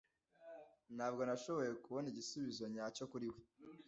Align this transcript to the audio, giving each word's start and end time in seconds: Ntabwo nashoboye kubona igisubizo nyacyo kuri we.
Ntabwo 0.95 1.21
nashoboye 1.23 1.71
kubona 1.85 2.07
igisubizo 2.09 2.63
nyacyo 2.73 3.03
kuri 3.11 3.27
we. 3.33 3.39